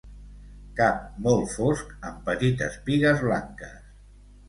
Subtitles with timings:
[0.79, 3.81] Cap molt fosc amb petites pigues blanques.